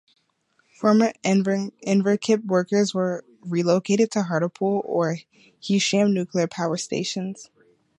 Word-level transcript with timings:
Former 0.79 1.13
Inverkip 1.23 2.43
workers 2.45 2.91
were 2.91 3.23
relocated 3.41 4.09
to 4.09 4.23
Hartlepool 4.23 4.81
or 4.83 5.17
Heysham 5.61 6.11
nuclear 6.11 6.47
power 6.47 6.77
stations. 6.77 7.51